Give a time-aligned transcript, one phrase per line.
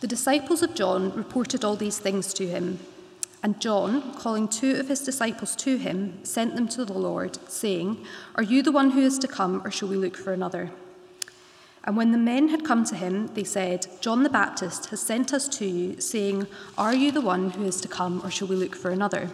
[0.00, 2.78] The disciples of John reported all these things to him.
[3.42, 8.04] And John, calling two of his disciples to him, sent them to the Lord, saying,
[8.36, 10.70] Are you the one who is to come, or shall we look for another?
[11.82, 15.32] And when the men had come to him, they said, John the Baptist has sent
[15.32, 16.46] us to you, saying,
[16.76, 19.30] Are you the one who is to come, or shall we look for another?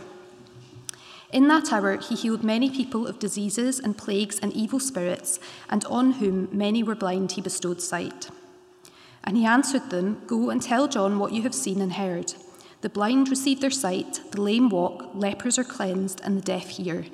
[1.33, 5.85] In that hour he healed many people of diseases and plagues and evil spirits, and
[5.87, 8.31] on whom many were blind he bestowed sight.
[9.25, 12.35] And he answered them, Go and tell John what you have seen and heard.
[12.83, 17.07] The blind receive their sight, the lame walk, lepers are cleansed, and the deaf hear.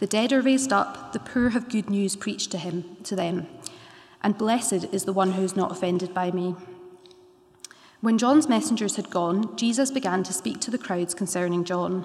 [0.00, 3.46] The dead are raised up, the poor have good news preached to him to them.
[4.22, 6.56] And blessed is the one who is not offended by me.
[8.00, 12.04] When John's messengers had gone, Jesus began to speak to the crowds concerning John.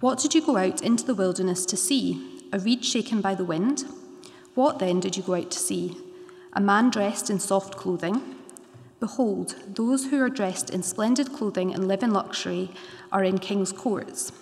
[0.00, 2.42] What did you go out into the wilderness to see?
[2.52, 3.84] A reed shaken by the wind?
[4.54, 5.96] What then did you go out to see?
[6.56, 8.34] A man dressed in soft clothing?
[8.98, 12.70] Behold, those who are dressed in splendid clothing and live in luxury
[13.12, 14.32] are in king's courts.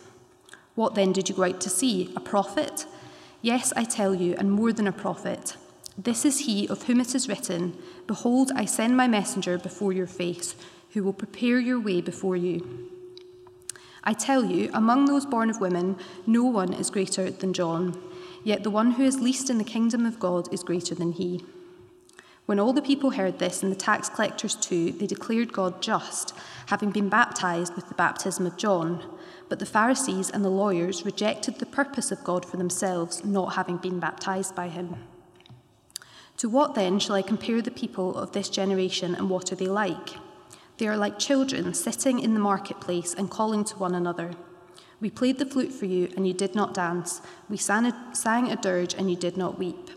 [0.77, 2.13] What then did you go out to see?
[2.15, 2.87] A prophet?
[3.43, 5.57] Yes, I tell you, and more than a prophet.
[5.99, 10.07] This is he of whom it is written Behold, I send my messenger before your
[10.07, 10.55] face,
[10.93, 12.91] who will prepare your way before you.
[14.05, 15.97] I tell you, among those born of women,
[16.29, 18.01] no one is greater than John,
[18.45, 21.45] yet the one who is least in the kingdom of God is greater than he.
[22.47, 26.35] When all the people heard this, and the tax collectors too, they declared God just,
[26.67, 29.03] having been baptized with the baptism of John.
[29.49, 33.79] But the Pharisees and the lawyers rejected the purpose of God for themselves, not having
[33.79, 34.97] been baptized by him.
[36.39, 39.69] To what then shall I compare the people of this generation, and what are they
[39.69, 40.11] like?
[40.77, 44.33] They are like children sitting in the marketplace and calling to one another.
[45.01, 47.23] We played the flute for you, and you did not dance.
[47.49, 49.91] We sang a, dirge, and you did not weep.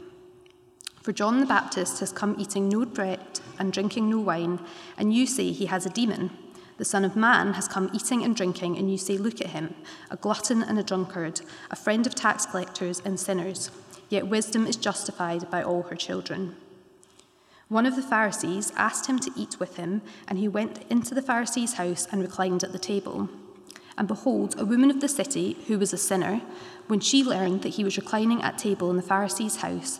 [1.08, 4.60] For John the Baptist has come eating no bread and drinking no wine,
[4.98, 6.32] and you say he has a demon.
[6.80, 9.74] The Son of Man has come eating and drinking, and you say, Look at him,
[10.12, 11.40] a glutton and a drunkard,
[11.72, 13.72] a friend of tax collectors and sinners.
[14.10, 16.58] Yet wisdom is justified by all her children.
[17.70, 21.22] One of the Pharisees asked him to eat with him, and he went into the
[21.22, 23.30] Pharisee's house and reclined at the table.
[23.98, 26.42] And behold, a woman of the city, who was a sinner,
[26.88, 30.00] when she learned that he was reclining at table in the Pharisee's house,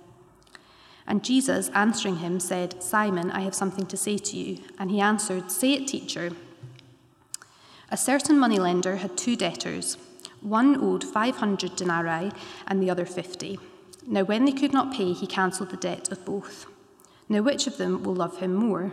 [1.07, 4.59] And Jesus, answering him, said, Simon, I have something to say to you.
[4.77, 6.31] And he answered, Say it, teacher.
[7.89, 9.97] A certain moneylender had two debtors.
[10.41, 12.31] One owed 500 denarii
[12.67, 13.59] and the other 50.
[14.07, 16.65] Now, when they could not pay, he cancelled the debt of both.
[17.29, 18.91] Now, which of them will love him more?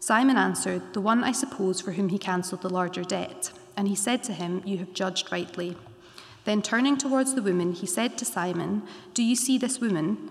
[0.00, 3.52] Simon answered, The one, I suppose, for whom he cancelled the larger debt.
[3.76, 5.76] And he said to him, You have judged rightly.
[6.44, 8.82] Then turning towards the woman, he said to Simon,
[9.14, 10.30] Do you see this woman?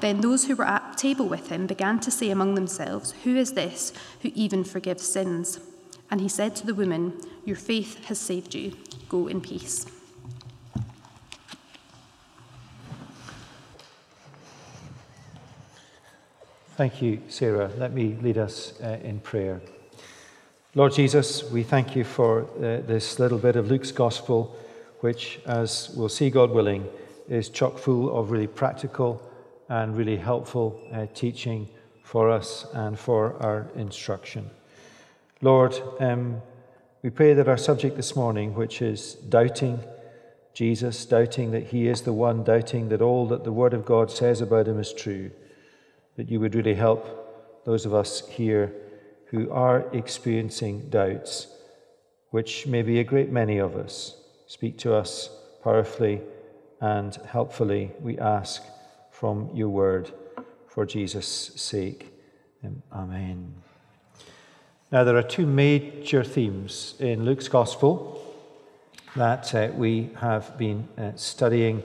[0.00, 3.52] Then those who were at table with him began to say among themselves, Who is
[3.52, 5.60] this who even forgives sins?
[6.10, 8.76] And he said to the woman, Your faith has saved you.
[9.08, 9.86] Go in peace.
[16.76, 17.70] Thank you, Sarah.
[17.78, 19.62] Let me lead us uh, in prayer.
[20.74, 24.54] Lord Jesus, we thank you for uh, this little bit of Luke's gospel,
[25.00, 26.86] which, as we'll see, God willing,
[27.30, 29.22] is chock full of really practical
[29.68, 31.68] and really helpful uh, teaching
[32.02, 34.50] for us and for our instruction.
[35.42, 36.40] Lord, um,
[37.02, 39.80] we pray that our subject this morning, which is doubting
[40.54, 44.10] Jesus, doubting that He is the one, doubting that all that the Word of God
[44.10, 45.30] says about Him is true,
[46.16, 48.72] that you would really help those of us here
[49.26, 51.48] who are experiencing doubts,
[52.30, 54.16] which may be a great many of us.
[54.46, 55.28] Speak to us
[55.62, 56.22] powerfully
[56.80, 58.62] and helpfully, we ask
[59.18, 60.10] from your word
[60.68, 62.12] for Jesus' sake.
[62.92, 63.54] Amen.
[64.92, 68.22] Now, there are two major themes in Luke's Gospel
[69.14, 71.82] that uh, we have been uh, studying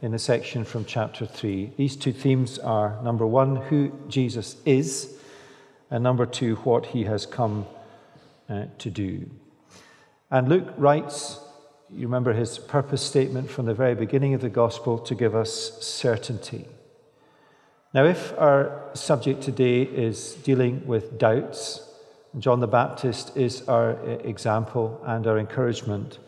[0.00, 1.72] in the section from chapter 3.
[1.76, 5.14] These two themes are number one, who Jesus is,
[5.88, 7.64] and number two, what he has come
[8.48, 9.30] uh, to do.
[10.32, 11.38] And Luke writes,
[11.94, 15.78] you remember his purpose statement from the very beginning of the gospel to give us
[15.80, 16.66] certainty.
[17.92, 21.86] Now, if our subject today is dealing with doubts,
[22.38, 23.92] John the Baptist is our
[24.24, 26.18] example and our encouragement.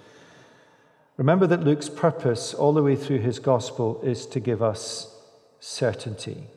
[1.17, 5.17] Remember that Luke's purpose all the way through his gospel is to give us
[5.61, 6.49] certainty.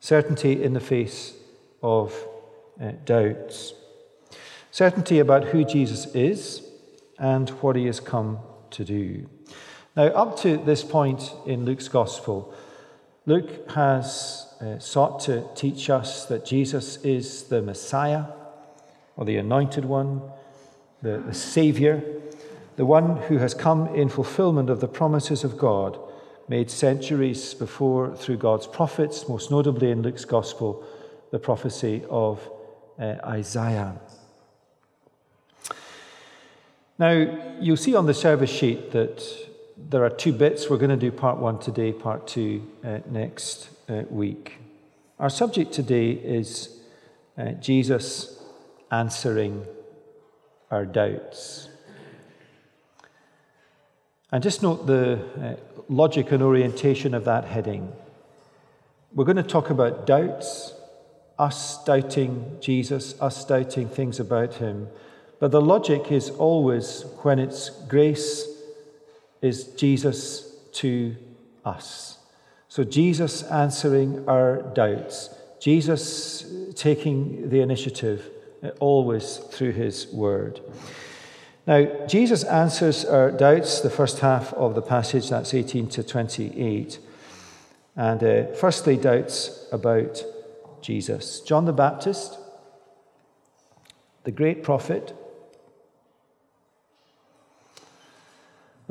[0.00, 1.34] Certainty in the face
[1.80, 2.12] of
[2.80, 3.74] uh, doubts.
[4.72, 6.66] Certainty about who Jesus is
[7.18, 8.38] and what he has come
[8.70, 9.28] to do.
[9.96, 12.54] Now, up to this point in Luke's gospel,
[13.26, 18.24] Luke has uh, sought to teach us that Jesus is the Messiah,
[19.16, 20.22] or the Anointed One,
[21.02, 22.02] the, the Savior,
[22.76, 25.98] the one who has come in fulfillment of the promises of God
[26.48, 30.84] made centuries before through God's prophets, most notably in Luke's Gospel,
[31.30, 32.48] the prophecy of
[32.98, 34.00] uh, Isaiah.
[36.98, 39.24] Now, you'll see on the service sheet that
[39.76, 40.68] there are two bits.
[40.68, 44.58] We're going to do part one today, part two uh, next uh, week.
[45.18, 46.80] Our subject today is
[47.38, 48.42] uh, Jesus
[48.90, 49.64] answering
[50.70, 51.68] our doubts.
[54.30, 55.56] And just note the uh,
[55.88, 57.92] logic and orientation of that heading.
[59.14, 60.74] We're going to talk about doubts,
[61.38, 64.88] us doubting Jesus, us doubting things about him.
[65.42, 68.46] But the logic is always when it's grace,
[69.40, 71.16] is Jesus to
[71.64, 72.18] us.
[72.68, 76.46] So Jesus answering our doubts, Jesus
[76.76, 78.30] taking the initiative
[78.62, 80.60] uh, always through his word.
[81.66, 87.00] Now, Jesus answers our doubts, the first half of the passage, that's 18 to 28.
[87.96, 90.22] And uh, firstly, doubts about
[90.82, 91.40] Jesus.
[91.40, 92.38] John the Baptist,
[94.22, 95.16] the great prophet,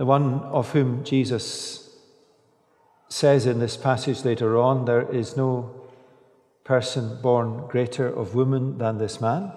[0.02, 1.88] the one of whom Jesus
[3.08, 5.70] says in this passage later on, there is no
[6.64, 9.52] person born greater of woman than this man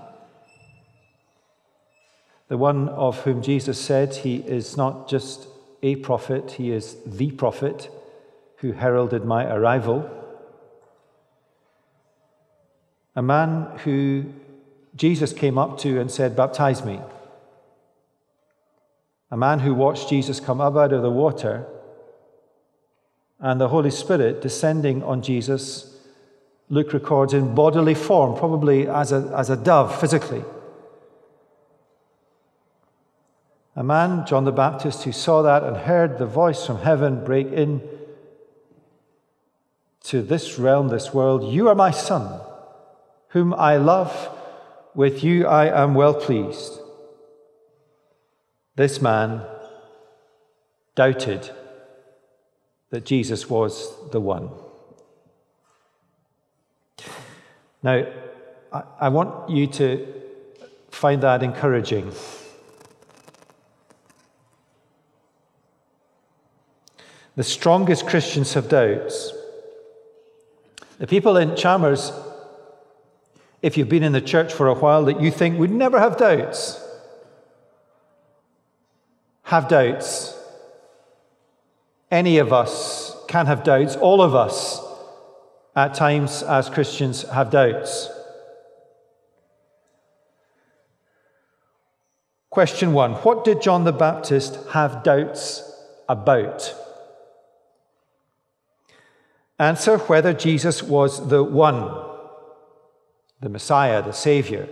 [2.49, 5.49] the one of whom Jesus said he is not just
[5.83, 7.91] a prophet, he is the prophet
[8.59, 10.09] who heralded my arrival.
[13.17, 14.27] A man who
[14.95, 17.01] Jesus came up to and said, Baptize me.
[19.35, 21.67] A man who watched Jesus come up out of the water
[23.41, 25.99] and the Holy Spirit descending on Jesus,
[26.69, 30.45] Luke records in bodily form, probably as a, as a dove physically.
[33.75, 37.49] A man, John the Baptist, who saw that and heard the voice from heaven break
[37.49, 37.83] in
[40.05, 42.41] to this realm, this world You are my son,
[43.31, 44.31] whom I love.
[44.95, 46.79] With you I am well pleased.
[48.77, 49.43] This man
[50.95, 51.51] doubted
[52.91, 54.51] that Jesus was the one.
[57.83, 58.07] Now,
[58.99, 60.07] I, want you to
[60.91, 62.13] find that encouraging.
[67.37, 69.33] The strongest Christians have doubts.
[70.99, 72.13] The people in Chalmers,
[73.61, 76.17] if you've been in the church for a while, that you think would never have
[76.17, 76.84] doubts,
[79.45, 80.37] have doubts.
[82.11, 83.97] Any of us can have doubts.
[83.97, 84.81] All of us,
[85.77, 88.09] at times as Christians, have doubts.
[92.51, 95.71] Question one What did John the Baptist have doubts
[96.09, 96.75] about?
[99.59, 101.91] Answer whether Jesus was the one,
[103.41, 104.69] the Messiah, the Savior.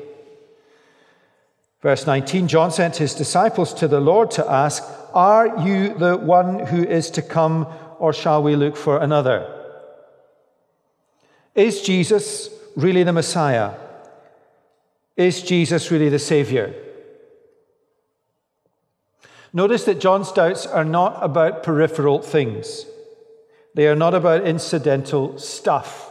[1.82, 6.60] Verse 19 John sent his disciples to the Lord to ask, Are you the one
[6.66, 7.66] who is to come,
[7.98, 9.58] or shall we look for another?
[11.54, 13.74] Is Jesus really the Messiah?
[15.16, 16.74] Is Jesus really the Savior?
[19.52, 22.86] Notice that John's doubts are not about peripheral things.
[23.74, 26.10] They are not about incidental stuff.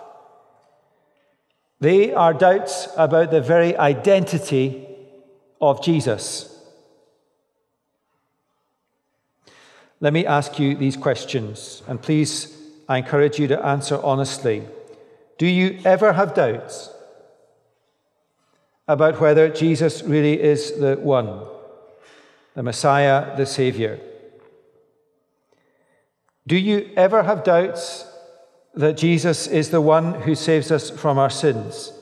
[1.80, 4.91] They are doubts about the very identity
[5.62, 6.48] of Jesus.
[10.00, 12.58] Let me ask you these questions, and please,
[12.89, 14.63] I encourage you to answer honestly.
[15.38, 16.89] Do you ever have doubts
[18.88, 21.41] about whether Jesus really is the one,
[22.56, 24.00] the Messiah, the Savior?
[26.48, 28.06] Do you ever have doubts
[28.74, 31.94] that Jesus is the one who saves us from our sins?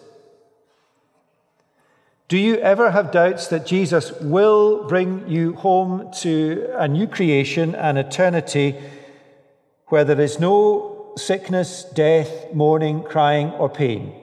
[2.29, 7.73] Do you ever have doubts that Jesus will bring you home to a new creation
[7.73, 8.75] and eternity
[9.87, 14.13] where there is no sickness, death, mourning, crying, or pain?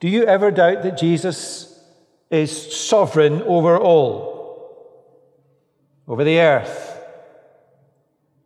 [0.00, 1.82] Do you ever doubt that Jesus
[2.28, 4.84] is sovereign over all,
[6.06, 7.00] over the earth,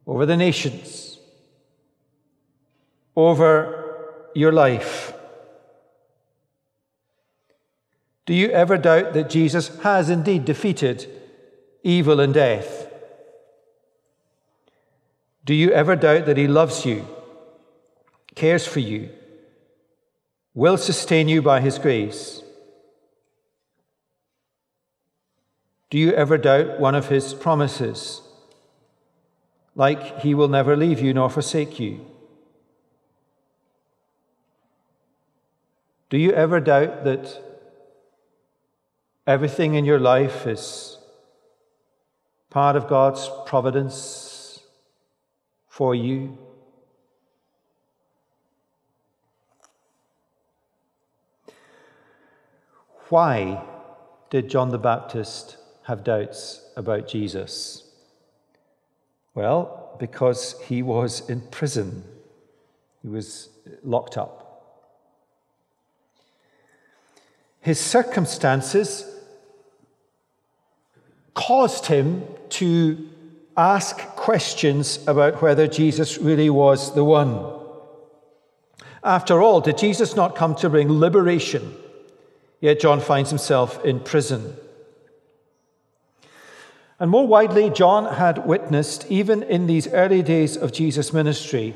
[0.07, 1.19] over the nations,
[3.17, 5.15] over your life?
[8.31, 11.05] Do you ever doubt that Jesus has indeed defeated
[11.83, 12.87] evil and death?
[15.45, 17.09] Do you ever doubt that he loves you,
[18.37, 19.11] cares for you,
[20.55, 22.45] will sustain you by his grace?
[25.91, 28.23] Do you ever doubt one of his promises,
[29.75, 32.07] like he will never leave you nor forsake you?
[36.11, 37.50] Do you ever doubt that
[39.31, 40.99] everything in your life is
[42.51, 44.59] part of God's providence
[45.69, 46.37] for you?
[53.09, 53.63] Why
[54.31, 57.85] did John the Baptist have doubts about Jesus?
[59.35, 62.03] Well, because he was in prison,
[63.01, 63.49] he was
[63.85, 64.41] locked up.
[67.61, 69.19] His circumstances
[71.35, 73.09] caused him to
[73.57, 77.59] ask questions about whether Jesus really was the one.
[79.03, 81.75] After all, did Jesus not come to bring liberation?
[82.61, 84.57] Yet John finds himself in prison.
[86.99, 91.75] And more widely, John had witnessed, even in these early days of Jesus' ministry,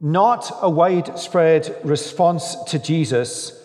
[0.00, 3.56] not a widespread response to Jesus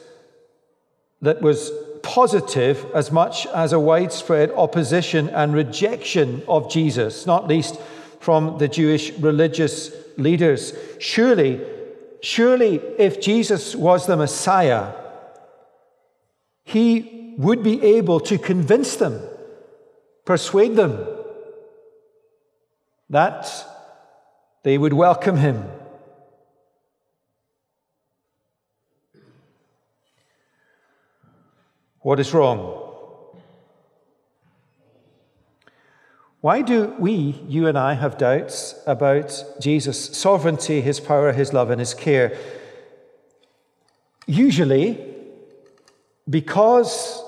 [1.21, 1.71] that was
[2.05, 7.77] positive as much as a widespread opposition and rejection of Jesus, not least
[8.19, 10.73] from the Jewish religious leaders.
[10.99, 11.59] Surely,
[12.21, 14.93] surely, if Jesus was the Messiah,
[16.63, 19.21] he would be able to convince them,
[20.25, 21.05] persuade them
[23.09, 23.51] that
[24.63, 25.65] they would welcome him.
[32.05, 32.59] What is wrong?
[36.39, 41.71] Why do we, you and I, have doubts about Jesus' sovereignty, his power, his love,
[41.71, 42.37] and his care?
[44.27, 45.15] Usually,
[46.29, 47.23] because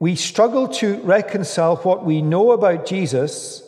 [0.00, 3.62] we struggle to reconcile what we know about Jesus,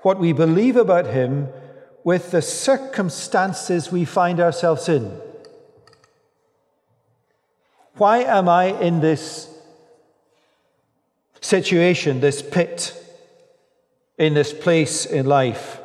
[0.00, 1.46] what we believe about him,
[2.02, 5.27] with the circumstances we find ourselves in.
[7.98, 9.48] Why am I in this
[11.40, 12.94] situation, this pit,
[14.16, 15.80] in this place in life?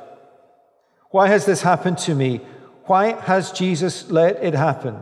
[1.10, 2.42] Why has this happened to me?
[2.86, 4.98] Why has Jesus let it happen?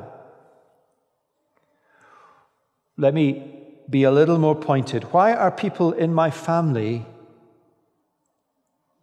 [2.97, 5.03] Let me be a little more pointed.
[5.11, 7.05] Why are people in my family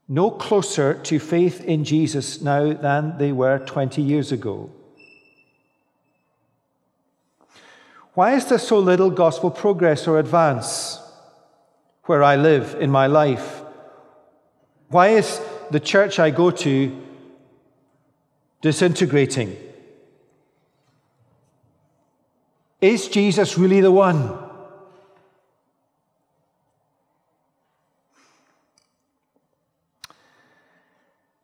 [0.08, 4.70] no closer to faith in Jesus now than they were 20 years ago?
[8.18, 10.98] Why is there so little gospel progress or advance
[12.06, 13.62] where I live in my life?
[14.88, 17.00] Why is the church I go to
[18.60, 19.56] disintegrating?
[22.80, 24.36] Is Jesus really the one?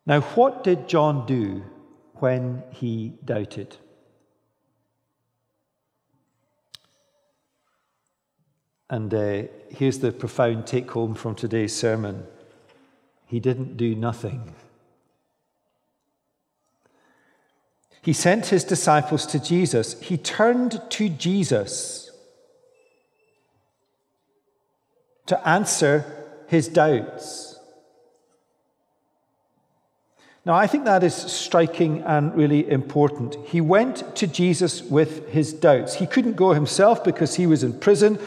[0.06, 1.62] Now, what did John do
[2.14, 3.76] when he doubted?
[8.94, 12.28] And uh, here's the profound take home from today's sermon
[13.26, 14.54] he didn't do nothing.
[18.02, 20.00] He sent his disciples to Jesus.
[20.00, 22.12] He turned to Jesus
[25.26, 26.04] to answer
[26.46, 27.58] his doubts.
[30.44, 33.34] Now, I think that is striking and really important.
[33.48, 35.94] He went to Jesus with his doubts.
[35.94, 38.20] He couldn't go himself because he was in prison,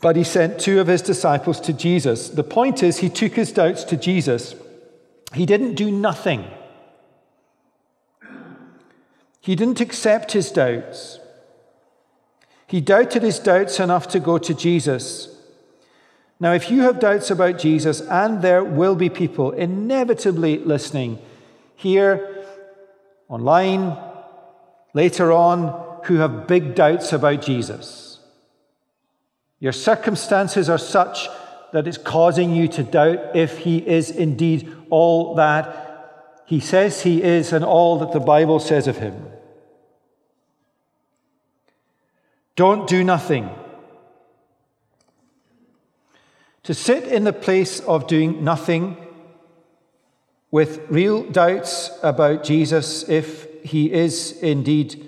[0.00, 2.30] but he sent two of his disciples to Jesus.
[2.30, 4.54] The point is, he took his doubts to Jesus.
[5.34, 6.44] He didn't do nothing.
[9.40, 11.18] He didn't accept his doubts.
[12.66, 15.28] He doubted his doubts enough to go to Jesus.
[16.38, 21.18] Now, if you have doubts about Jesus, and there will be people inevitably listening
[21.76, 22.44] here,
[23.28, 23.96] online,
[24.94, 28.09] later on, who have big doubts about Jesus,
[29.60, 31.28] your circumstances are such
[31.72, 35.90] that it's causing you to doubt if he is indeed all that
[36.50, 39.28] he says he is and all that the Bible says of him.
[42.56, 43.48] Don't do nothing.
[46.64, 48.96] To sit in the place of doing nothing
[50.50, 55.06] with real doubts about Jesus, if he is indeed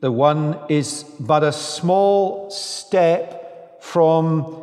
[0.00, 3.33] the one, is but a small step
[3.94, 4.60] from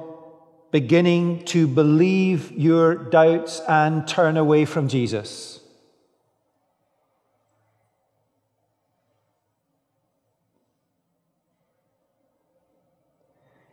[0.72, 5.62] beginning to believe your doubts and turn away from Jesus.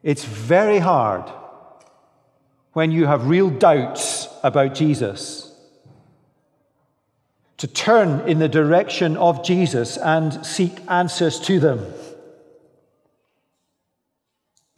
[0.04, 1.28] It's very hard
[2.74, 5.52] when you have real doubts about Jesus,
[7.56, 11.84] to turn in the direction of Jesus and seek answers to them.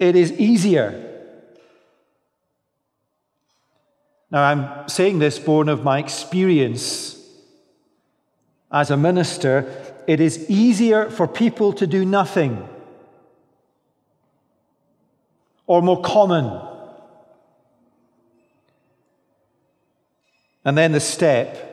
[0.01, 1.07] It is easier.
[4.33, 7.17] Now, I'm saying this born of my experience
[8.73, 9.73] as a minister.
[10.09, 12.69] It is easier for people to do nothing,
[15.69, 16.67] or more common
[20.65, 21.67] And then the step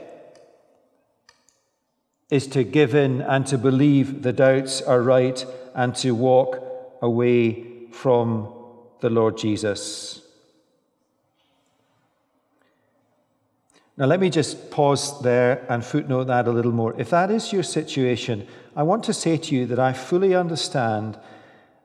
[2.29, 6.61] is to give in and to believe the doubts are right and to walk
[7.01, 8.53] away from
[8.99, 10.21] the Lord Jesus.
[13.97, 16.93] Now, let me just pause there and footnote that a little more.
[16.99, 21.17] If that is your situation, I want to say to you that I fully understand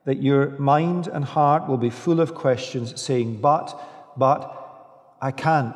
[0.04, 3.78] that your mind and heart will be full of questions saying, But,
[4.16, 4.58] but,
[5.22, 5.74] I can't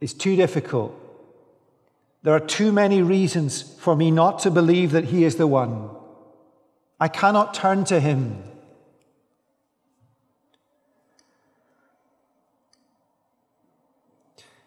[0.00, 0.94] It's too difficult.
[2.22, 5.95] There are too many reasons for me not to believe that He is the one.
[6.98, 8.42] I cannot turn to Him.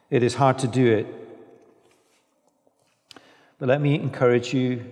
[0.09, 1.07] It is hard to do it.
[3.59, 4.85] But let me encourage you,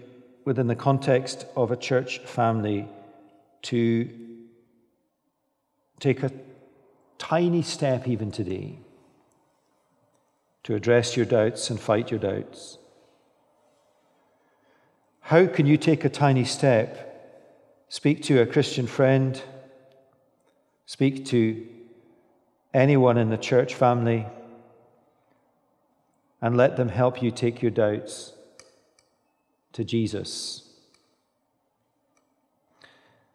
[0.45, 2.87] within the context of a church family,
[3.63, 4.09] to
[5.99, 6.31] take a
[7.17, 8.77] tiny step even today
[10.63, 12.77] to address your doubts and fight your doubts?
[15.21, 17.06] How can you take a tiny step?
[17.89, 19.41] Speak to a Christian friend,
[20.85, 21.65] speak to
[22.73, 24.25] anyone in the church family,
[26.41, 28.33] and let them help you take your doubts
[29.73, 30.69] to Jesus.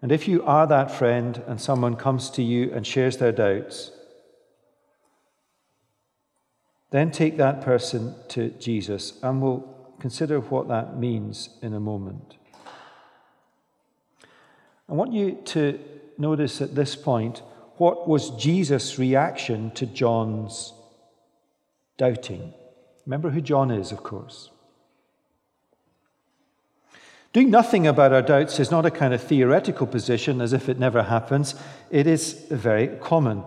[0.02, 3.92] And if you are that friend and someone comes to you and shares their doubts,
[6.90, 9.66] then take that person to Jesus, and we'll
[9.98, 12.36] consider what that means in a moment.
[14.88, 15.78] I want you to
[16.18, 17.42] notice at this point
[17.78, 20.72] what was Jesus' reaction to John's
[21.96, 22.52] doubting.
[23.06, 24.50] Remember who John is, of course.
[27.32, 30.78] Doing nothing about our doubts is not a kind of theoretical position as if it
[30.78, 31.54] never happens.
[31.90, 33.38] It is very common.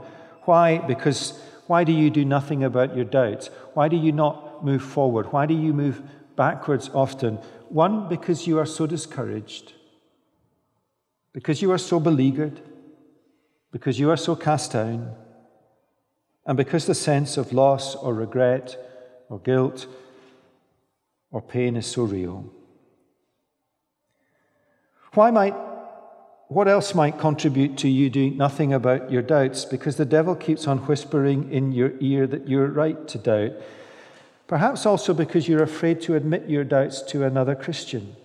[0.45, 0.79] Why?
[0.79, 3.47] Because why do you do nothing about your doubts?
[3.73, 5.31] Why do you not move forward?
[5.31, 6.01] Why do you move
[6.35, 7.35] backwards often?
[7.69, 9.73] One, because you are so discouraged,
[11.35, 12.61] because you are so beleaguered,
[13.73, 15.13] because you are so cast down,
[16.45, 18.77] and because the sense of loss or regret
[19.27, 19.85] or guilt
[21.31, 22.49] or pain is so real.
[25.13, 25.53] Why might
[26.47, 29.65] what else might contribute to you doing nothing about your doubts?
[29.65, 33.51] Because the devil keeps on whispering in your ear that you're right to doubt.
[34.47, 38.15] Perhaps also because you're afraid to admit your doubts to another Christian.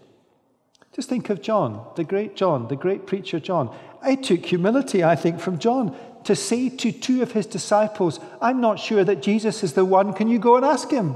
[0.95, 3.75] Just think of John, the great John, the great preacher John.
[4.03, 8.61] I took humility, I think, from John to say to two of his disciples, I'm
[8.61, 10.13] not sure that Jesus is the one.
[10.13, 11.15] Can you go and ask him?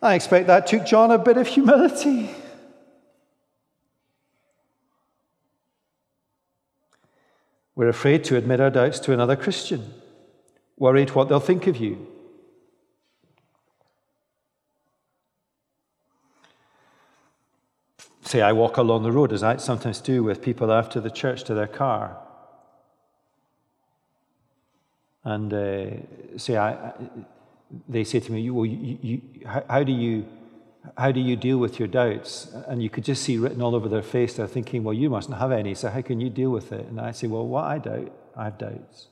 [0.00, 2.30] I expect that took John a bit of humility.
[7.74, 9.92] We're afraid to admit our doubts to another Christian,
[10.76, 12.06] worried what they'll think of you.
[18.30, 21.42] Say, I walk along the road, as I sometimes do with people after the church
[21.44, 22.16] to their car.
[25.24, 26.92] And uh, say, I,
[27.88, 30.26] they say to me, well, you, you, how, do you
[30.96, 32.54] how do you deal with your doubts?
[32.68, 35.36] And you could just see written all over their face, they're thinking, well, you mustn't
[35.36, 36.86] have any, so how can you deal with it?
[36.86, 39.08] And I say, well, what I doubt, I have doubts.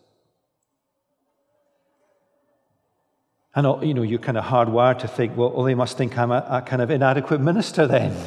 [3.57, 6.31] And you know, you're kind of hardwired to think, well, oh, they must think I'm
[6.31, 8.15] a, a kind of inadequate minister then.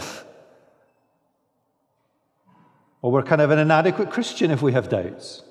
[3.01, 5.43] or we're kind of an inadequate Christian if we have doubts.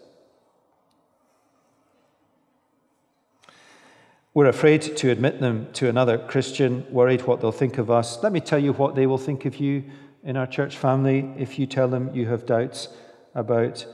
[4.33, 8.23] We're afraid to admit them to another Christian, worried what they'll think of us.
[8.23, 9.85] Let me tell you what they will think of you
[10.23, 12.89] in our church family if you tell them you have doubts
[13.35, 13.85] about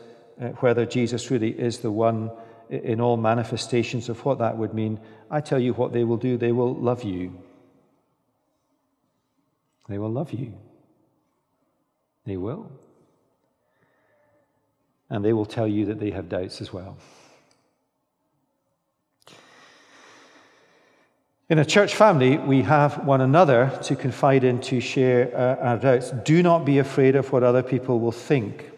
[0.40, 2.31] uh, whether Jesus really is the one
[2.69, 5.01] in all manifestations of what that would mean.
[5.31, 7.42] I tell you what they will do they will love you.
[9.88, 10.53] They will love you.
[12.25, 12.71] They will.
[15.09, 16.97] And they will tell you that they have doubts as well.
[21.49, 25.77] In a church family, we have one another to confide in, to share uh, our
[25.77, 26.11] doubts.
[26.11, 28.73] Do not be afraid of what other people will think.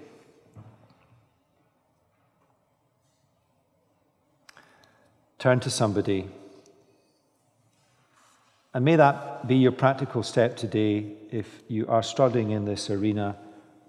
[5.38, 6.28] Turn to somebody.
[8.74, 13.36] And may that be your practical step today if you are struggling in this arena.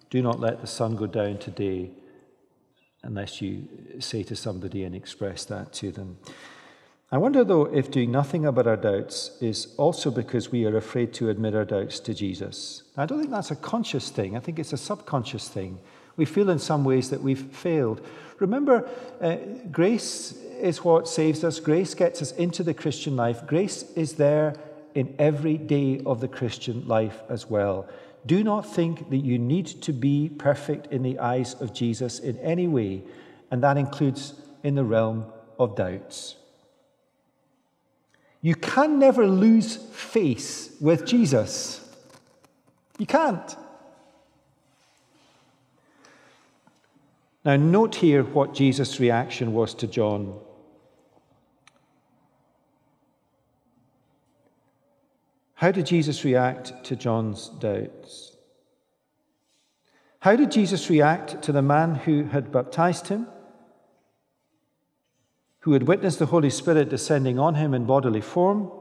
[0.09, 1.91] Do not let the sun go down today
[3.03, 3.67] unless you
[3.99, 6.17] say to somebody and express that to them.
[7.11, 11.11] I wonder, though, if doing nothing about our doubts is also because we are afraid
[11.13, 12.83] to admit our doubts to Jesus.
[12.97, 15.79] I don't think that's a conscious thing, I think it's a subconscious thing.
[16.17, 18.05] We feel in some ways that we've failed.
[18.39, 18.87] Remember,
[19.21, 19.37] uh,
[19.71, 24.55] grace is what saves us, grace gets us into the Christian life, grace is there
[24.93, 27.87] in every day of the Christian life as well.
[28.25, 32.37] Do not think that you need to be perfect in the eyes of Jesus in
[32.39, 33.03] any way,
[33.49, 35.25] and that includes in the realm
[35.57, 36.35] of doubts.
[38.41, 41.85] You can never lose face with Jesus.
[42.97, 43.55] You can't.
[47.43, 50.39] Now, note here what Jesus' reaction was to John.
[55.59, 58.35] How did Jesus react to John's doubts?
[60.19, 63.27] How did Jesus react to the man who had baptized him?
[65.61, 68.71] who had witnessed the Holy Spirit descending on him in bodily form,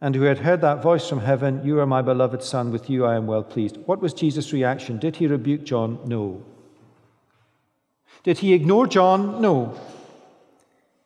[0.00, 3.04] and who had heard that voice from heaven, You are my beloved Son, with you
[3.04, 3.78] I am well pleased.
[3.78, 4.98] What was Jesus' reaction?
[4.98, 5.98] Did he rebuke John?
[6.06, 6.44] No.
[8.22, 9.40] Did he ignore John?
[9.42, 9.78] No.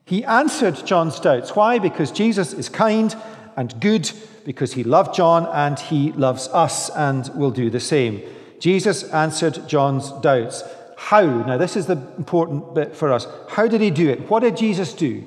[0.04, 1.56] He answered John's doubts.
[1.56, 1.78] Why?
[1.78, 3.16] Because Jesus is kind
[3.56, 4.10] and good,
[4.44, 8.22] because he loved John and he loves us and will do the same.
[8.58, 10.62] Jesus answered John's doubts.
[10.96, 11.24] How?
[11.24, 13.26] Now, this is the important bit for us.
[13.48, 14.30] How did he do it?
[14.30, 15.26] What did Jesus do?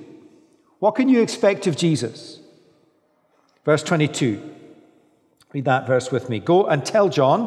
[0.79, 2.39] What can you expect of Jesus?
[3.65, 4.51] Verse 22.
[5.53, 6.39] Read that verse with me.
[6.39, 7.45] Go and tell John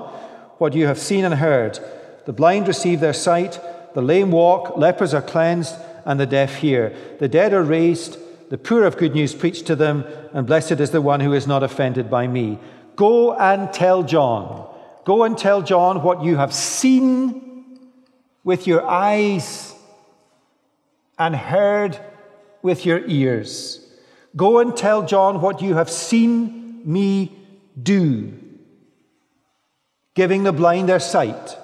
[0.58, 1.78] what you have seen and heard.
[2.26, 3.60] The blind receive their sight,
[3.94, 6.94] the lame walk, lepers are cleansed, and the deaf hear.
[7.18, 8.18] The dead are raised,
[8.50, 11.46] the poor of good news preached to them, and blessed is the one who is
[11.46, 12.58] not offended by me.
[12.96, 14.66] Go and tell John.
[15.04, 17.78] Go and tell John what you have seen
[18.44, 19.74] with your eyes
[21.18, 21.98] and heard
[22.62, 23.84] with your ears.
[24.36, 27.36] Go and tell John what you have seen me
[27.80, 28.38] do,
[30.14, 31.56] giving the blind their sight,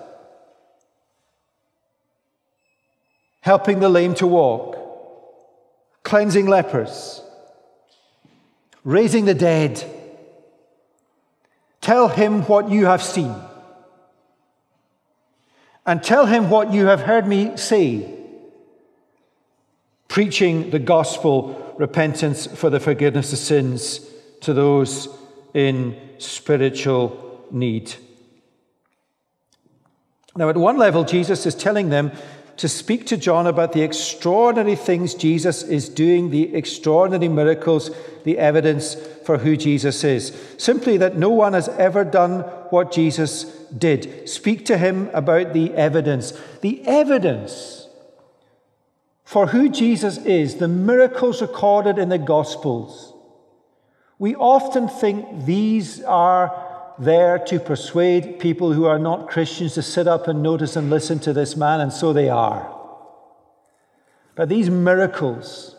[3.40, 4.84] helping the lame to walk,
[6.05, 7.21] cleansing lepers,
[8.85, 9.85] raising the dead.
[11.81, 13.35] Tell him what you have seen
[15.87, 18.11] and tell him what you have heard me say.
[20.09, 24.01] Preaching the gospel, repentance for the forgiveness of sins
[24.40, 25.09] to those
[25.53, 27.95] in spiritual need.
[30.37, 32.12] Now, at one level, Jesus is telling them
[32.57, 37.90] to speak to John about the extraordinary things Jesus is doing, the extraordinary miracles,
[38.25, 40.33] the evidence for who Jesus is.
[40.59, 42.40] Simply that no one has ever done
[42.71, 43.45] what Jesus
[43.77, 44.29] did.
[44.29, 46.33] Speak to him about the evidence.
[46.61, 47.88] The evidence
[49.25, 53.12] for who Jesus is, the miracles recorded in the Gospels.
[54.19, 56.63] We often think these are
[56.98, 61.18] there to persuade people who are not Christians to sit up and notice and listen
[61.20, 62.70] to this man, and so they are.
[64.37, 65.76] But these miracles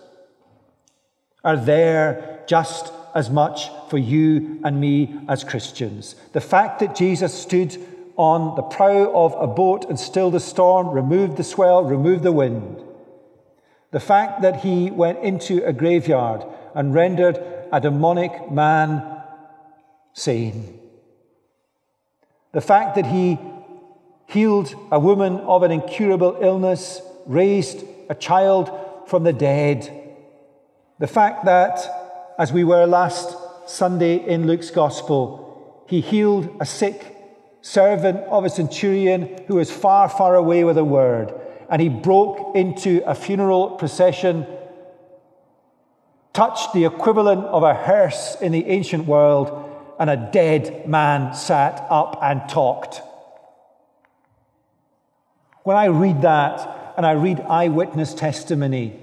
[1.44, 6.16] are there just as much for you and me as Christians.
[6.34, 7.78] The fact that Jesus stood
[8.18, 12.32] on the prow of a boat and stilled the storm, removed the swell, removed the
[12.32, 12.82] wind.
[13.92, 17.40] The fact that he went into a graveyard and rendered
[17.72, 19.22] a demonic man
[20.14, 20.80] sane.
[22.56, 23.38] The fact that he
[24.28, 28.72] healed a woman of an incurable illness, raised a child
[29.08, 29.92] from the dead.
[30.98, 33.36] The fact that, as we were last
[33.68, 37.18] Sunday in Luke's Gospel, he healed a sick
[37.60, 41.34] servant of a centurion who was far, far away with a word,
[41.70, 44.48] and he broke into a funeral procession,
[46.32, 49.65] touched the equivalent of a hearse in the ancient world,
[50.00, 53.02] and a dead man sat up and talked.
[55.64, 59.00] When I read that and I read eyewitness testimony,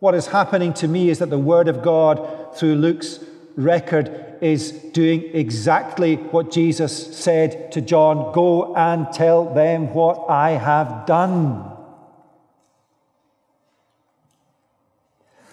[0.00, 3.20] what is happening to me is that the Word of God through Luke's
[3.56, 10.50] record is doing exactly what Jesus said to John Go and tell them what I
[10.50, 11.70] have done.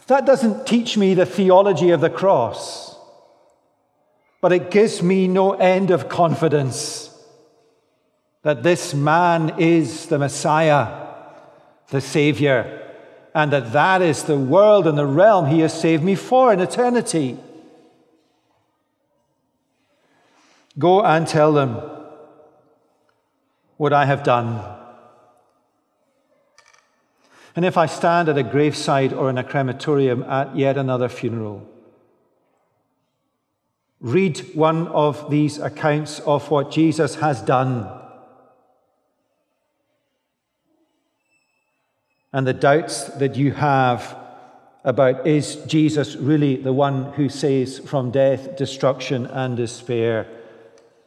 [0.08, 2.98] That doesn't teach me the theology of the cross,
[4.42, 7.10] but it gives me no end of confidence
[8.44, 11.08] that this man is the Messiah,
[11.90, 12.76] the Savior,
[13.36, 16.60] and that that is the world and the realm he has saved me for in
[16.60, 17.38] eternity.
[20.78, 21.82] Go and tell them
[23.76, 24.64] what I have done.
[27.56, 31.68] And if I stand at a graveside or in a crematorium at yet another funeral,
[34.02, 38.00] read one of these accounts of what Jesus has done
[42.32, 44.16] and the doubts that you have
[44.84, 50.28] about is Jesus really the one who saves from death, destruction, and despair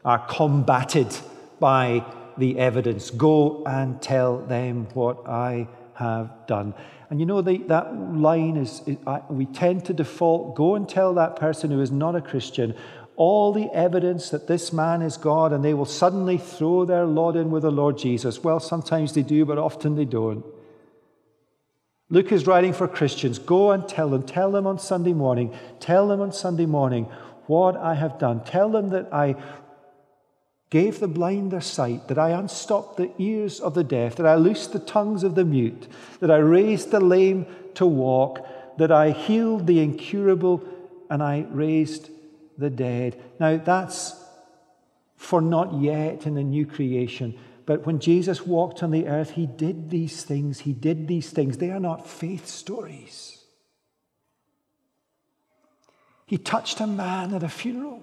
[0.05, 1.17] are combated
[1.61, 2.05] by
[2.37, 3.11] the evidence.
[3.11, 6.75] Go and tell them what I have done.
[7.12, 11.12] And you know, that line is, is I, we tend to default go and tell
[11.12, 12.75] that person who is not a Christian
[13.16, 17.37] all the evidence that this man is God, and they will suddenly throw their lot
[17.37, 18.42] in with the Lord Jesus.
[18.42, 20.42] Well, sometimes they do, but often they don't.
[22.09, 23.38] Luke is writing for Christians.
[23.38, 24.22] Go and tell them.
[24.22, 25.55] Tell them on Sunday morning.
[25.81, 27.05] Tell them on Sunday morning
[27.46, 28.42] what I have done.
[28.42, 29.37] Tell them that I
[30.73, 34.37] gave the blind their sight, that I unstopped the ears of the deaf, that I
[34.37, 35.87] loosed the tongues of the mute,
[36.21, 40.67] that I raised the lame to walk, that I healed the incurable,
[41.11, 42.09] and I raised
[42.57, 43.23] the dead.
[43.39, 44.17] Now, that's
[45.15, 47.39] for not yet in the new creation.
[47.67, 50.61] But when Jesus walked on the earth, he did these things.
[50.61, 51.59] He did these things.
[51.59, 53.45] They are not faith stories.
[56.25, 58.03] He touched a man at a funeral.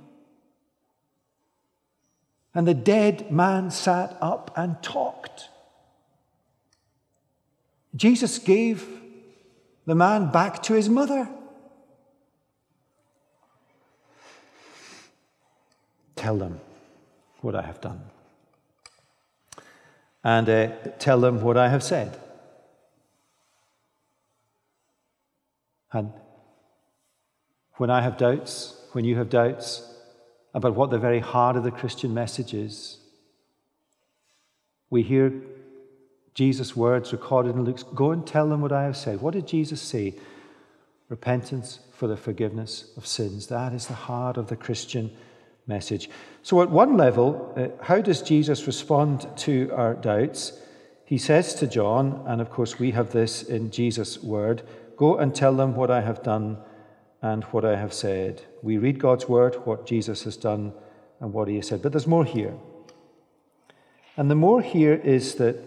[2.54, 5.50] And the dead man sat up and talked.
[7.96, 8.88] Jesus gave
[9.86, 11.30] the man back to his mother.
[16.16, 16.60] Tell them
[17.42, 18.02] what I have done
[20.24, 20.68] and uh,
[21.00, 22.20] tell them what I have said.
[25.92, 26.12] And
[27.76, 29.89] when I have doubts, when you have doubts
[30.54, 32.98] about what the very heart of the Christian message is,
[34.90, 35.32] we hear
[36.34, 39.22] Jesus' words recorded in Luke's Go and tell them what I have said.
[39.22, 40.16] What did Jesus say?
[41.10, 43.48] Repentance for the forgiveness of sins.
[43.48, 45.12] That is the heart of the Christian
[45.68, 46.10] message.
[46.44, 50.54] So, at one level, uh, how does Jesus respond to our doubts?
[51.06, 54.62] He says to John, and of course we have this in Jesus' word
[54.96, 56.58] go and tell them what I have done
[57.22, 58.44] and what I have said.
[58.62, 60.74] We read God's word, what Jesus has done
[61.20, 61.82] and what he has said.
[61.82, 62.54] But there's more here.
[64.16, 65.58] And the more here is that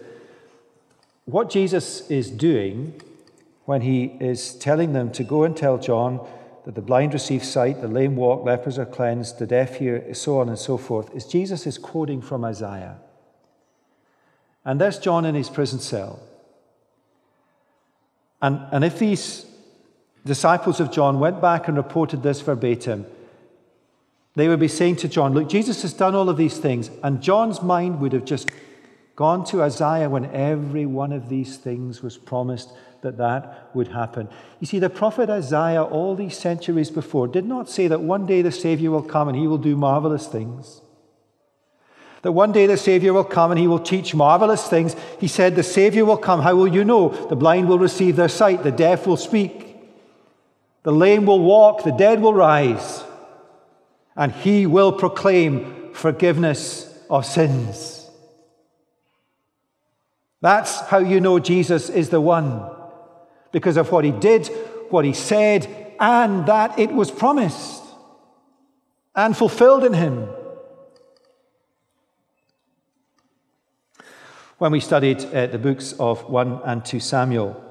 [1.25, 3.01] what Jesus is doing
[3.65, 6.25] when he is telling them to go and tell John
[6.65, 10.39] that the blind receive sight, the lame walk, lepers are cleansed, the deaf hear, so
[10.39, 12.97] on and so forth, is Jesus is quoting from Isaiah.
[14.65, 16.19] And there's John in his prison cell.
[18.41, 19.45] And, and if these
[20.25, 23.05] disciples of John went back and reported this verbatim,
[24.35, 26.89] they would be saying to John, Look, Jesus has done all of these things.
[27.03, 28.49] And John's mind would have just
[29.15, 34.27] gone to Isaiah when every one of these things was promised that that would happen.
[34.59, 38.41] You see, the prophet Isaiah, all these centuries before, did not say that one day
[38.41, 40.81] the Savior will come and he will do marvelous things.
[42.23, 44.95] That one day the Savior will come and he will teach marvelous things.
[45.19, 46.41] He said, The Savior will come.
[46.41, 47.09] How will you know?
[47.09, 49.72] The blind will receive their sight, the deaf will speak,
[50.83, 53.03] the lame will walk, the dead will rise,
[54.15, 58.09] and he will proclaim forgiveness of sins.
[60.41, 62.69] That's how you know Jesus is the one
[63.51, 64.47] because of what he did,
[64.89, 65.67] what he said,
[65.99, 67.83] and that it was promised.
[69.15, 70.27] and fulfilled in him.
[74.57, 77.61] When we studied uh, the books of 1 and 2 Samuel,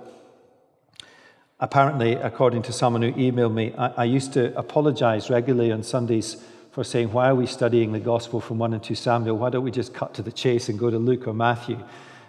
[1.63, 6.45] apparently, according to someone who emailed me, I, I used to apologize regularly on Sundays
[6.73, 9.39] for saying, Why are we studying the gospel from 1 and 2 Samuel?
[9.39, 11.83] Why don't we just cut to the chase and go to Luke or Matthew?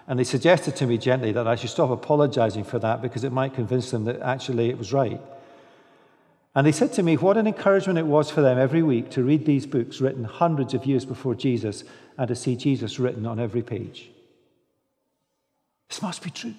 [0.07, 3.31] And they suggested to me gently that I should stop apologizing for that because it
[3.31, 5.19] might convince them that actually it was right.
[6.55, 9.23] And they said to me what an encouragement it was for them every week to
[9.23, 11.83] read these books written hundreds of years before Jesus
[12.17, 14.11] and to see Jesus written on every page.
[15.89, 16.53] This must be true.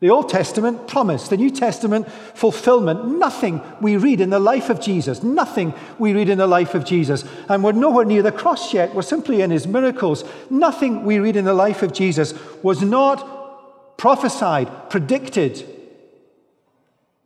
[0.00, 3.18] The Old Testament promise, the New Testament fulfillment.
[3.18, 6.86] Nothing we read in the life of Jesus, nothing we read in the life of
[6.86, 7.24] Jesus.
[7.50, 10.24] And we're nowhere near the cross yet, we're simply in his miracles.
[10.48, 12.32] Nothing we read in the life of Jesus
[12.62, 15.66] was not prophesied, predicted.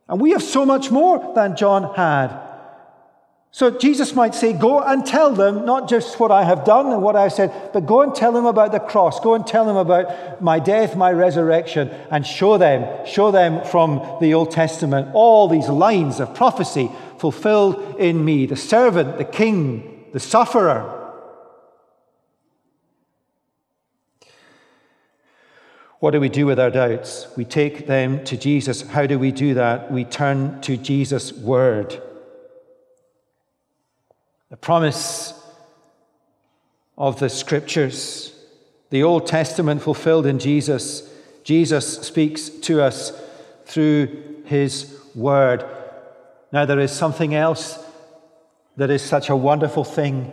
[0.09, 2.44] And we have so much more than John had.
[3.55, 7.01] So Jesus might say, Go and tell them not just what I have done and
[7.01, 9.21] what I have said, but go and tell them about the cross.
[9.21, 14.17] Go and tell them about my death, my resurrection, and show them, show them from
[14.19, 20.03] the Old Testament all these lines of prophecy fulfilled in me the servant, the king,
[20.11, 21.13] the sufferer.
[25.99, 27.27] What do we do with our doubts?
[27.37, 28.81] We take them to Jesus.
[28.81, 29.93] How do we do that?
[29.93, 32.01] We turn to Jesus' word.
[34.49, 35.33] The promise
[36.97, 38.33] of the scriptures,
[38.91, 41.11] the Old Testament fulfilled in Jesus.
[41.43, 43.11] Jesus speaks to us
[43.65, 45.65] through his word.
[46.51, 47.83] Now, there is something else
[48.77, 50.31] that is such a wonderful thing.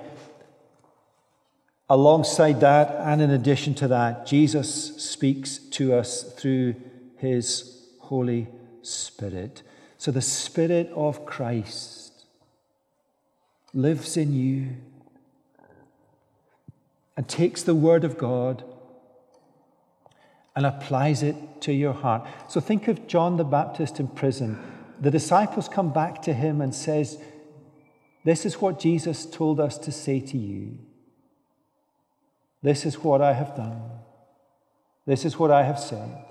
[1.89, 6.75] Alongside that, and in addition to that, Jesus speaks to us through
[7.17, 8.49] his Holy
[8.83, 9.63] Spirit.
[9.97, 12.02] So, the Spirit of Christ
[13.75, 14.77] lives in you
[17.17, 18.65] and takes the Word of God
[20.55, 22.27] and applies it to your heart.
[22.49, 24.59] So think of John the Baptist in prison.
[25.01, 27.19] The disciples come back to him and says,
[28.25, 30.79] "This is what Jesus told us to say to you.
[32.63, 33.81] This is what I have done.
[35.07, 36.25] This is what I have said."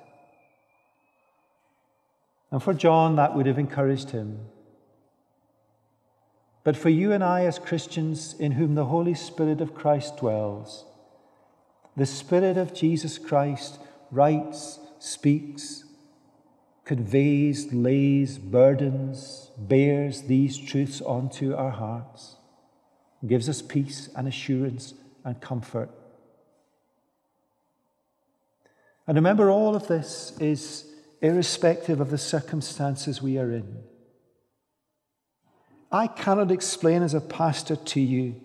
[2.51, 4.47] And for John, that would have encouraged him.
[6.63, 10.86] But for you and I, as Christians in whom the Holy Spirit of Christ dwells,
[11.97, 13.80] the Spirit of Jesus Christ
[14.12, 15.86] writes, speaks,
[16.86, 22.36] conveys, lays, burdens, bears these truths onto our hearts,
[23.26, 24.93] gives us peace and assurance
[25.24, 25.89] and comfort.
[29.08, 30.86] And remember, all of this is
[31.21, 33.84] irrespective of the circumstances we are in.
[35.91, 38.36] I cannot explain as a pastor to you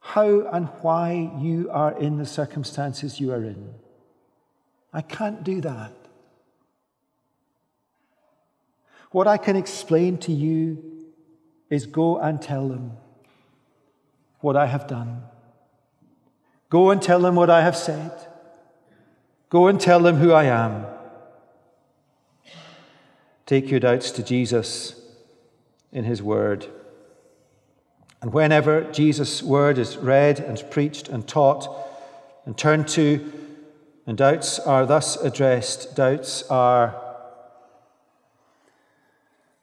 [0.00, 3.74] how and why you are in the circumstances you are in.
[4.92, 5.92] I can't do that.
[9.10, 10.82] What I can explain to you
[11.68, 12.92] is go and tell them
[14.40, 15.24] what I have done.
[16.70, 18.12] Go and tell them what I have said.
[19.50, 20.86] Go and tell them who I am.
[23.44, 24.99] Take your doubts to Jesus
[25.92, 26.66] in his word.
[28.22, 31.68] And whenever Jesus' word is read and preached and taught
[32.44, 33.32] and turned to,
[34.06, 37.00] and doubts are thus addressed, doubts are,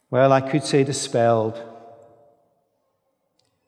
[0.09, 1.61] well, I could say dispelled.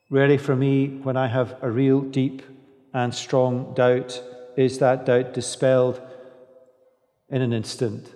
[0.10, 2.41] Really, for me, when I have a real deep
[2.93, 4.24] and strong doubt,
[4.58, 6.02] is that doubt dispelled
[7.30, 8.15] in an instant.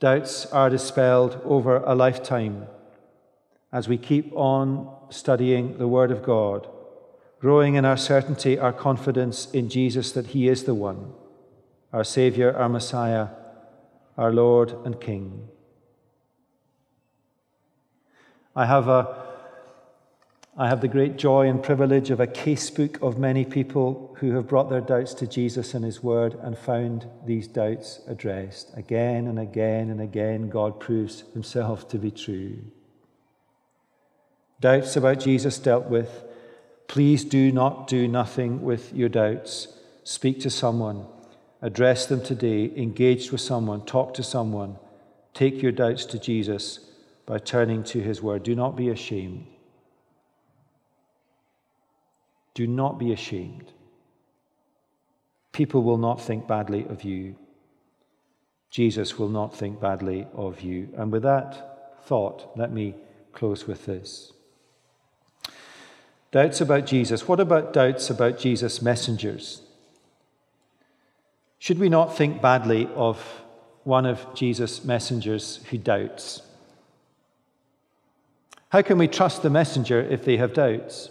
[0.00, 2.66] Doubts are dispelled over a lifetime
[3.72, 6.68] as we keep on studying the Word of God,
[7.40, 11.12] growing in our certainty, our confidence in Jesus that He is the one,
[11.92, 13.28] our Saviour, our Messiah,
[14.18, 15.48] our Lord and King.
[18.56, 19.24] I have, a,
[20.56, 24.48] I have the great joy and privilege of a casebook of many people who have
[24.48, 28.76] brought their doubts to Jesus and His Word and found these doubts addressed.
[28.76, 32.58] Again and again and again, God proves Himself to be true
[34.60, 36.24] doubts about Jesus dealt with,
[36.86, 39.68] please do not do nothing with your doubts.
[40.04, 41.06] Speak to someone,
[41.62, 44.76] address them today, engage with someone, talk to someone.
[45.34, 46.80] Take your doubts to Jesus
[47.26, 48.42] by turning to his word.
[48.42, 49.46] Do not be ashamed.
[52.54, 53.72] Do not be ashamed.
[55.52, 57.36] People will not think badly of you.
[58.70, 60.88] Jesus will not think badly of you.
[60.96, 62.94] And with that thought, let me
[63.32, 64.32] close with this.
[66.32, 67.26] Doubts about Jesus.
[67.26, 69.62] What about doubts about Jesus' messengers?
[71.58, 73.20] Should we not think badly of
[73.84, 76.42] one of Jesus' messengers who doubts?
[78.68, 81.10] How can we trust the messenger if they have doubts?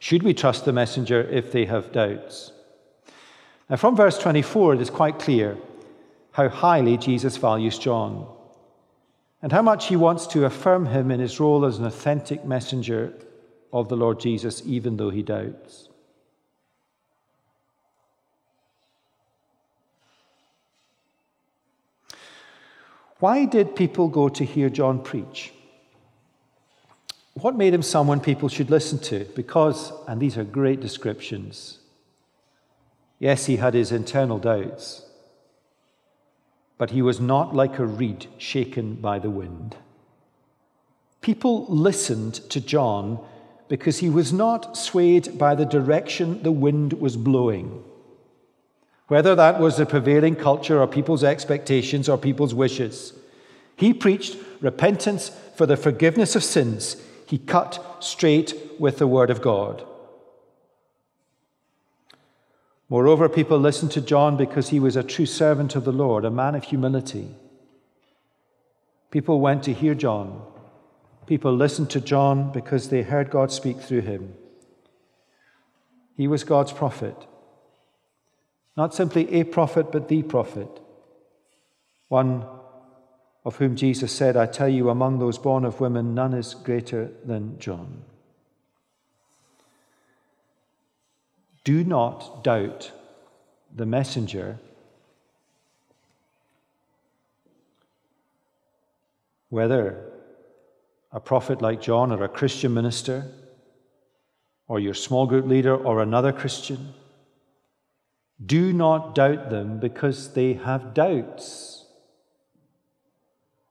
[0.00, 2.52] Should we trust the messenger if they have doubts?
[3.70, 5.56] Now, from verse 24, it is quite clear
[6.32, 8.26] how highly Jesus values John
[9.42, 13.12] and how much he wants to affirm him in his role as an authentic messenger
[13.72, 15.88] of the Lord Jesus, even though he doubts.
[23.18, 25.52] Why did people go to hear John preach?
[27.34, 29.24] What made him someone people should listen to?
[29.36, 31.78] Because, and these are great descriptions,
[33.18, 35.02] yes, he had his internal doubts,
[36.78, 39.76] but he was not like a reed shaken by the wind.
[41.20, 43.18] People listened to John
[43.68, 47.84] because he was not swayed by the direction the wind was blowing.
[49.08, 53.14] Whether that was the prevailing culture or people's expectations or people's wishes,
[53.76, 56.96] he preached repentance for the forgiveness of sins.
[57.26, 59.84] He cut straight with the Word of God.
[62.88, 66.30] Moreover, people listened to John because he was a true servant of the Lord, a
[66.30, 67.34] man of humility.
[69.10, 70.42] People went to hear John
[71.28, 74.32] People listened to John because they heard God speak through him.
[76.16, 77.26] He was God's prophet.
[78.78, 80.80] Not simply a prophet, but the prophet.
[82.08, 82.46] One
[83.44, 87.10] of whom Jesus said, I tell you, among those born of women, none is greater
[87.22, 88.04] than John.
[91.62, 92.92] Do not doubt
[93.76, 94.58] the messenger
[99.50, 100.17] whether
[101.18, 103.26] a prophet like John or a Christian minister
[104.68, 106.94] or your small group leader or another Christian.
[108.46, 111.86] Do not doubt them because they have doubts.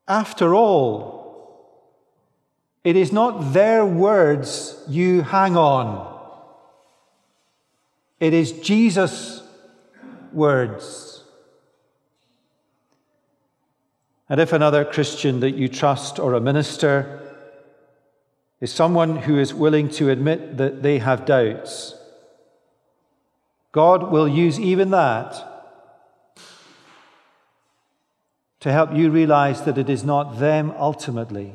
[0.10, 1.08] After all,
[2.84, 5.88] it is not their words you hang on.
[8.20, 9.42] It is Jesus'
[10.34, 11.24] words.
[14.28, 17.24] And if another Christian that you trust or a minister
[18.60, 21.96] is someone who is willing to admit that they have doubts.
[23.72, 25.36] God will use even that
[28.60, 31.54] to help you realize that it is not them ultimately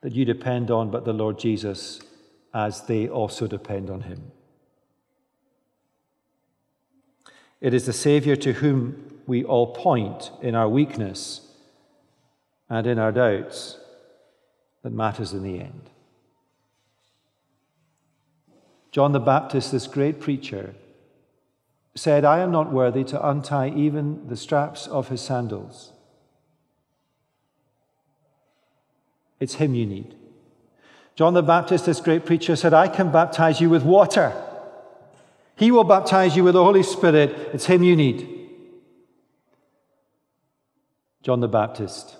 [0.00, 2.00] that you depend on, but the Lord Jesus,
[2.52, 4.32] as they also depend on Him.
[7.60, 11.42] It is the Savior to whom we all point in our weakness
[12.68, 13.78] and in our doubts
[14.82, 15.90] that matters in the end.
[18.90, 20.74] John the Baptist, this great preacher,
[21.94, 25.92] said, I am not worthy to untie even the straps of his sandals.
[29.40, 30.14] It's him you need.
[31.14, 34.32] John the Baptist, this great preacher, said, I can baptize you with water.
[35.56, 37.50] He will baptize you with the Holy Spirit.
[37.52, 38.28] It's him you need.
[41.22, 42.16] John the Baptist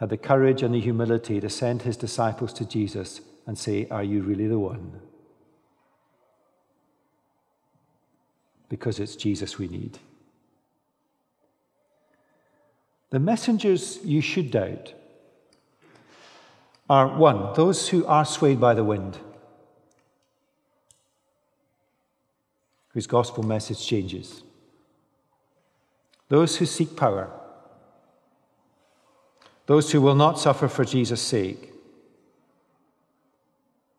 [0.00, 4.02] had the courage and the humility to send his disciples to Jesus and say, Are
[4.02, 4.98] you really the one?
[8.70, 9.98] Because it's Jesus we need.
[13.10, 14.94] The messengers you should doubt
[16.88, 19.18] are one, those who are swayed by the wind,
[22.94, 24.42] whose gospel message changes,
[26.30, 27.39] those who seek power
[29.70, 31.72] those who will not suffer for Jesus' sake,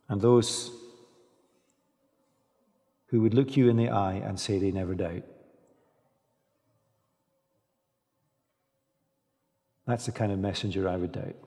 [0.10, 0.70] and those
[3.06, 5.24] who would look you in the eye and say they never doubt.
[9.88, 11.38] That's the kind of messenger I would doubt.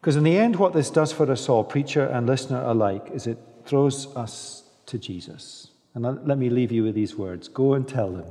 [0.00, 3.26] Because in the end, what this does for us all, preacher and listener alike, is
[3.26, 5.68] it throws us to Jesus.
[5.92, 8.24] And let me leave you with these words Go and tell them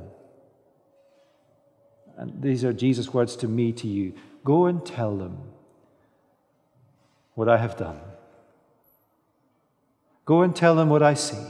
[2.16, 5.38] and these are Jesus' words to me, to you go and tell them
[7.34, 7.98] what I have done.
[10.24, 11.44] Go and tell them what I see.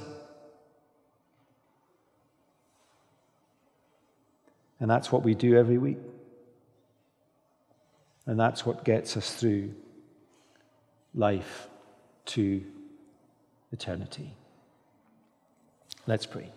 [4.80, 5.98] And that's what we do every week.
[8.26, 9.74] And that's what gets us through
[11.14, 11.68] life
[12.26, 12.62] to
[13.72, 14.34] eternity.
[16.06, 16.50] Let's pray.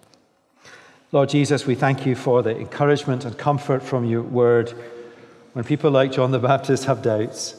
[1.14, 4.74] Lord Jesus, we thank you for the encouragement and comfort from your word
[5.54, 7.56] when people like John the Baptist have doubts.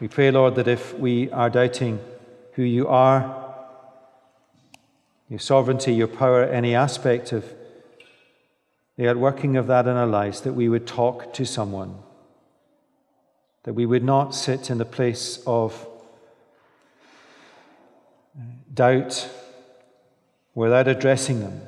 [0.00, 2.00] We pray, Lord, that if we are doubting
[2.54, 3.54] who you are,
[5.28, 7.44] your sovereignty, your power, any aspect of
[8.96, 11.94] the outworking of that in our lives, that we would talk to someone,
[13.62, 15.86] that we would not sit in the place of
[18.74, 19.30] doubt
[20.58, 21.62] without addressing them.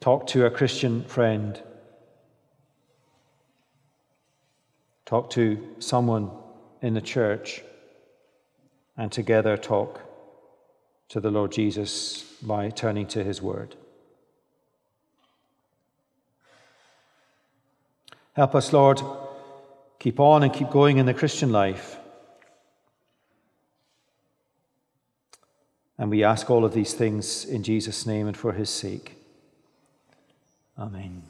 [0.00, 1.58] Talk to a Christian friend.
[5.06, 6.30] Talk to someone
[6.82, 7.62] in the church
[8.98, 10.02] and together talk
[11.08, 13.76] to the Lord Jesus by turning to his word.
[18.34, 19.00] Help us, Lord,
[19.98, 21.97] keep on and keep going in the Christian life.
[25.98, 29.16] And we ask all of these things in Jesus' name and for his sake.
[30.78, 31.22] Amen.